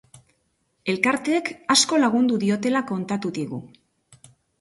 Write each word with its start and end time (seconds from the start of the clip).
Elkarteek 0.93 1.51
asko 1.73 1.99
lagundu 2.03 2.39
diotela 2.45 2.81
kontatu 2.93 3.33
digu. 3.37 3.61